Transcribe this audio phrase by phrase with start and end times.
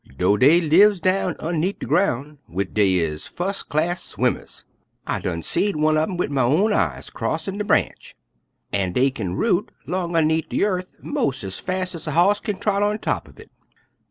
[0.17, 4.65] Dough dey lives down un'need de groun', yit dey is fus'class swimmers;
[5.05, 8.15] I done seed one, wid my own eyes, crossin' de branch,
[8.73, 12.57] an' dey kin root 'long un'need de yearf mos' ez fas' ez a hoss kin
[12.57, 13.51] trot on top uv hit.